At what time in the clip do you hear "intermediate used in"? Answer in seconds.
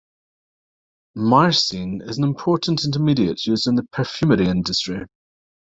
2.83-3.75